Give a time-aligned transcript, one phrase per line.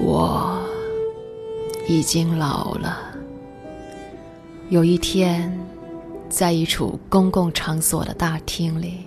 [0.00, 0.66] 我
[1.86, 3.08] 已经老了。
[4.68, 5.50] 有一天，
[6.28, 9.06] 在一处公共场所的大厅里，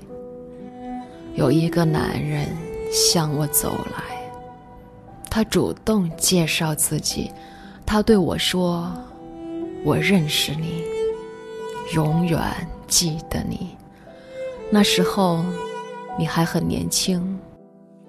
[1.35, 2.47] 有一个男人
[2.91, 4.20] 向我走来。
[5.30, 7.31] 他主动介绍自己，
[7.85, 8.91] 他对我说
[9.85, 10.84] ：“我认识你，
[11.94, 12.39] 永远
[12.88, 13.77] 记得你。
[14.69, 15.45] 那时候
[16.17, 17.39] 你还很年轻，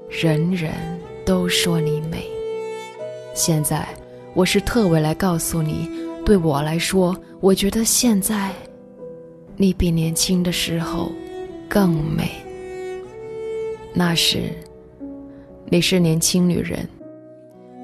[0.09, 0.73] 人人
[1.25, 2.27] 都说你美。”
[3.35, 3.87] 现在，
[4.35, 5.89] 我是特为来告诉你，
[6.25, 8.51] 对我来说，我觉得现在，
[9.62, 11.12] 你比年轻的时候
[11.68, 12.32] 更美。
[13.94, 14.52] 那时，
[15.70, 16.88] 你是年轻女人，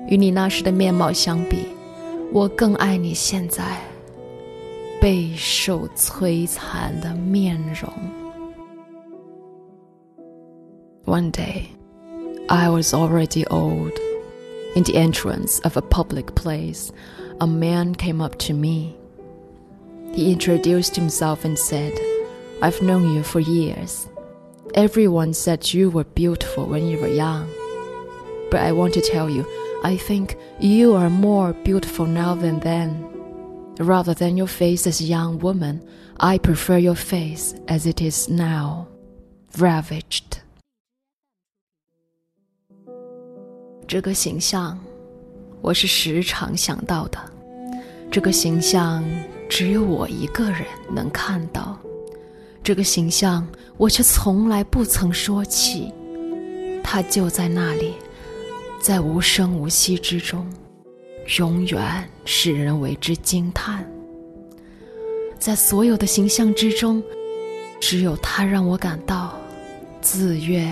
[0.08, 1.66] 与你那时的面貌相比，
[2.32, 3.80] 我更爱你现在
[5.02, 7.92] 备受摧残的面容。
[11.06, 11.64] One day,
[12.48, 13.94] I was already old.
[14.76, 16.90] In the entrance of a public place,
[17.40, 18.94] a man came up to me.
[20.14, 21.94] He introduced himself and said,
[22.62, 24.08] I've known you for years.
[24.74, 27.48] Everyone said you were beautiful when you were young.
[28.50, 29.46] But I want to tell you,
[29.84, 33.10] I think you are more beautiful now than then.
[33.80, 35.82] Rather than your face as a young woman,
[36.20, 38.88] I prefer your face as it is now,
[39.58, 40.40] ravaged.
[43.88, 44.80] 这个形象，
[45.62, 47.20] 我是时常想到的。
[48.10, 49.04] 这个形象
[49.49, 51.79] 只有我一个人能看到。
[52.63, 53.47] 这个形象，
[53.77, 55.93] 我却从来不曾说起。
[56.85, 57.95] 它就在那里，
[58.81, 60.47] 在无声无息之中，
[61.39, 63.91] 永远使人为之惊叹。
[65.39, 67.03] 在所有的形象之中，
[67.81, 69.39] 只有它让我感到
[70.01, 70.71] 自悦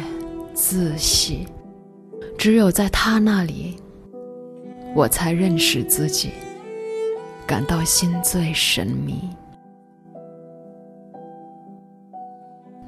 [0.52, 1.46] 自喜。
[2.38, 3.76] 只有在他那里，
[4.94, 6.30] 我才认识自己，
[7.45, 9.29] 感到心醉神迷。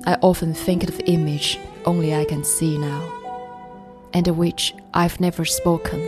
[0.06, 3.02] I often think of the image only I can see now,
[4.12, 6.02] and which I've never spoken,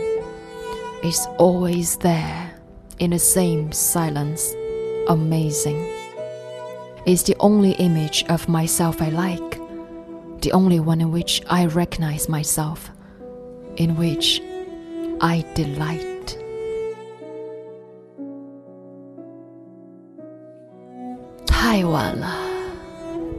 [1.02, 2.50] is always there
[2.98, 4.54] in the same silence,
[5.08, 5.78] amazing.
[7.06, 9.60] It's the only image of myself I like,
[10.42, 12.90] the only one in which I recognize myself
[13.76, 14.42] in which
[15.20, 16.09] I delight.
[21.73, 22.35] 太晚了，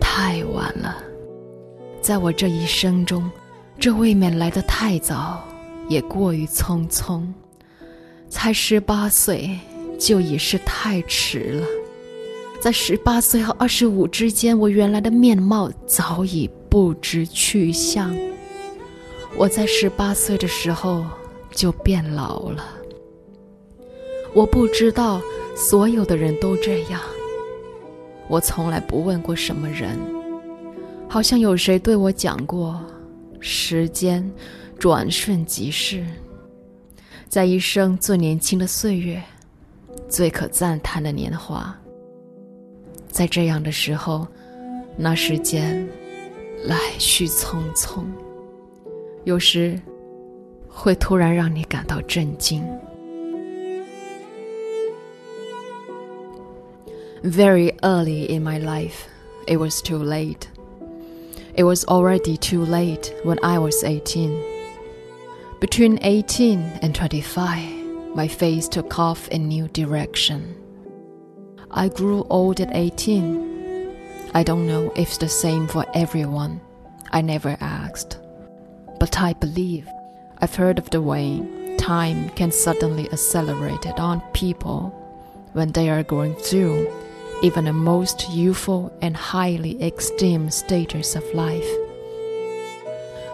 [0.00, 0.97] 太晚了，
[2.00, 3.31] 在我这一生中，
[3.78, 5.47] 这未免来得太早，
[5.87, 7.26] 也过于匆匆。
[8.31, 9.60] 才十八岁，
[9.98, 11.66] 就已是太迟了。
[12.59, 18.16] 在十八岁和二十五之间，我原来的面貌早已不知去向。
[19.37, 21.04] 我在十八岁的时候
[21.50, 22.65] 就变老了。
[24.32, 25.21] 我不知道
[25.54, 26.98] 所有的人都这样。
[28.32, 29.94] 我从来不问过什么人，
[31.06, 32.82] 好像有谁对我讲过：
[33.41, 34.26] 时间
[34.78, 36.03] 转瞬即逝，
[37.28, 39.22] 在一生最年轻的岁月，
[40.09, 41.78] 最可赞叹的年华，
[43.06, 44.26] 在这样的时候，
[44.97, 45.87] 那时间
[46.65, 48.03] 来去匆匆。
[49.25, 49.78] 有时
[50.66, 52.65] 会突然让你感到震惊。
[57.22, 59.09] Very early in my life,
[59.47, 60.50] it was too late.
[61.55, 64.43] It was already too late when I was 18.
[65.60, 70.56] Between 18 and 25, my face took off a new direction.
[71.71, 74.30] I grew old at 18.
[74.34, 76.60] I don't know if it's the same for everyone.
[77.10, 78.19] I never asked
[79.03, 79.89] but I believe
[80.39, 81.42] I've heard of the way
[81.77, 84.91] time can suddenly accelerate it on people
[85.54, 86.86] when they are going through
[87.42, 91.68] even the most youthful and highly esteemed stages of life.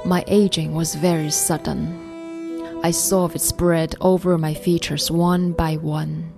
[0.04, 2.80] My aging was very sudden.
[2.82, 6.32] I saw it spread over my features one by one,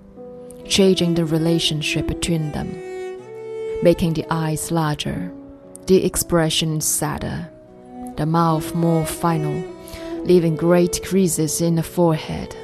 [0.67, 2.71] changing the relationship between them,
[3.83, 5.33] making the eyes larger,
[5.87, 7.51] the expression sadder
[8.21, 9.65] the mouth more final,
[10.25, 12.55] leaving great creases in the forehead.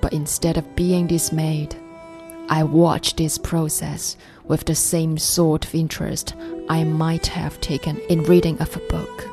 [0.00, 1.76] But instead of being dismayed,
[2.50, 6.34] I watched this process with the same sort of interest
[6.68, 9.28] I might have taken in reading of a book.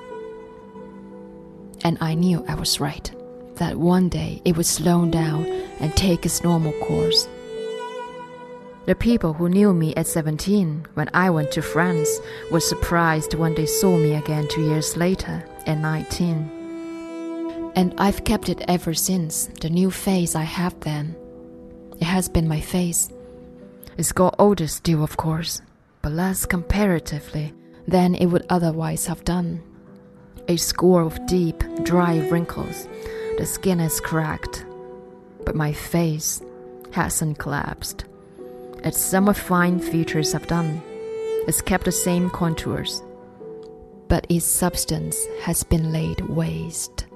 [1.84, 3.10] And I knew I was right,
[3.56, 5.46] that one day it would slow down
[5.80, 7.28] and take its normal course.
[8.86, 12.10] The people who knew me at 17 when I went to France
[12.52, 17.72] were surprised when they saw me again two years later at 19.
[17.76, 21.16] And I've kept it ever since, the new face I have then.
[22.00, 23.10] It has been my face.
[23.98, 25.62] It's got older still, of course,
[26.02, 27.54] but less comparatively
[27.88, 29.62] than it would otherwise have done.
[30.48, 32.88] A score of deep, dry wrinkles.
[33.38, 34.66] The skin is cracked,
[35.46, 36.42] but my face
[36.92, 38.06] hasn't collapsed
[38.86, 40.82] as some of fine features have done.
[41.48, 43.02] It's kept the same contours,
[44.08, 47.08] but its substance has been laid waste.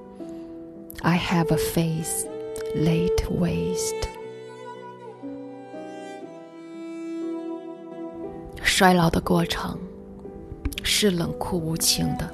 [1.02, 2.26] I have a face
[2.74, 4.09] laid waste.
[8.80, 9.78] 衰老的过程
[10.82, 12.26] 是冷酷无情的。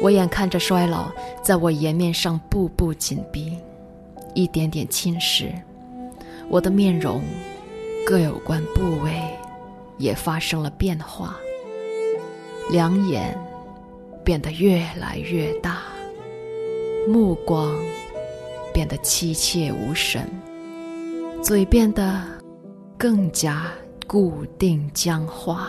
[0.00, 1.10] 我眼看着衰老
[1.42, 3.58] 在我颜面上步步紧逼，
[4.32, 5.50] 一点点侵蚀
[6.48, 7.20] 我的面容。
[8.06, 9.10] 各有关部位
[9.98, 11.36] 也发生了变化，
[12.70, 13.36] 两眼
[14.22, 15.82] 变得越来越大，
[17.08, 17.76] 目光
[18.72, 20.28] 变得凄切无神，
[21.42, 22.22] 嘴变得
[22.96, 23.66] 更加
[24.10, 25.68] 固定僵化，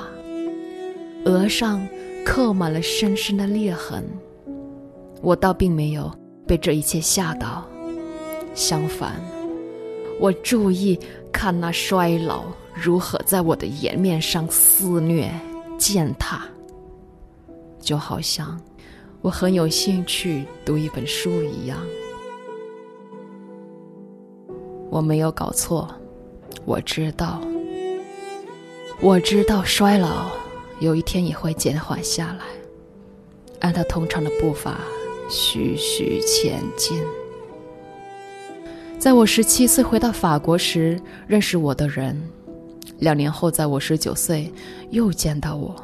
[1.25, 1.87] 额上
[2.25, 4.03] 刻满了深深的裂痕。
[5.21, 6.11] 我倒并没有
[6.47, 7.63] 被这一切吓到，
[8.55, 9.21] 相反。
[10.19, 10.99] 我注意
[11.31, 15.31] 看那衰老如何在我的颜面上肆虐
[15.77, 16.41] 践踏，
[17.79, 18.59] 就好像
[19.21, 21.77] 我很有兴趣读一本书一样。
[24.89, 25.87] 我没有搞错，
[26.65, 27.39] 我知道，
[29.03, 30.31] 我知道衰老
[30.79, 32.45] 有一天也会减缓下来，
[33.59, 34.79] 按它通常的步伐
[35.27, 37.01] 徐徐前进。
[38.99, 42.15] 在我十七岁回到法国时认识我的人，
[42.99, 44.53] 两年后在我十九岁
[44.91, 45.75] 又见到我，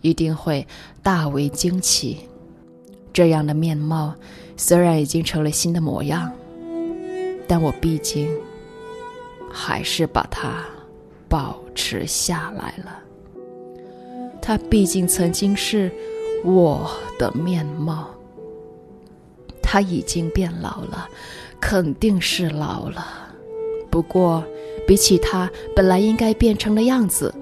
[0.00, 0.66] 一定会
[1.04, 2.18] 大为惊奇。
[3.12, 4.12] 这样的面貌
[4.56, 6.28] 虽然已经成了新的模样，
[7.46, 8.28] 但我毕竟
[9.48, 10.64] 还是把它
[11.28, 12.98] 保持下来了。
[14.42, 15.90] 它毕竟曾经是
[16.44, 18.08] 我的面貌，
[19.62, 21.08] 他已经变老了。
[21.60, 23.06] 肯定是老了，
[23.90, 24.42] 不过
[24.86, 27.34] 比起他本来应该变成的样子，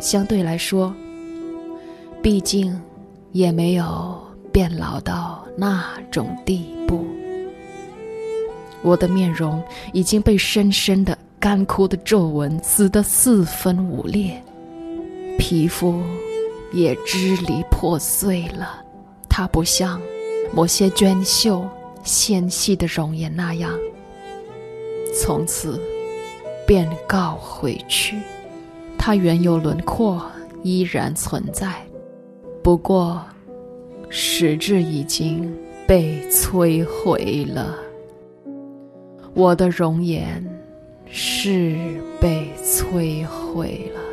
[0.00, 0.94] 相对来说，
[2.22, 2.80] 毕竟
[3.32, 4.18] 也没有
[4.50, 7.04] 变老到那种地步。
[8.80, 14.42] 我的面容已经被深深的干枯的皱纹撕得四分五裂，
[15.38, 16.02] 皮肤
[16.72, 18.84] 也支离破碎了。
[19.28, 20.00] 它不像
[20.52, 21.66] 某些娟秀。
[22.04, 23.70] 纤细的容颜那样，
[25.20, 25.78] 从此
[26.66, 28.16] 便告回去。
[28.96, 30.24] 它原有轮廓
[30.62, 31.74] 依然存在，
[32.62, 33.22] 不过
[34.08, 35.54] 实质已经
[35.86, 37.76] 被摧毁了。
[39.34, 40.42] 我的容颜
[41.12, 41.76] 是
[42.20, 44.07] 被摧毁了。